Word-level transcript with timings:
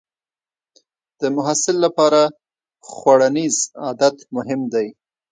د 1.19 1.21
محصل 1.35 1.75
لپاره 1.85 2.21
خوړنیز 2.89 3.57
عادت 3.83 4.15
مهم 4.35 4.61
دی. 4.73 4.87